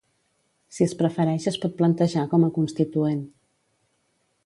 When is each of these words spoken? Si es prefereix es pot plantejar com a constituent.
Si 0.77 0.85
es 0.85 0.95
prefereix 1.01 1.45
es 1.53 1.61
pot 1.67 1.77
plantejar 1.83 2.25
com 2.35 2.49
a 2.49 2.53
constituent. 2.59 3.25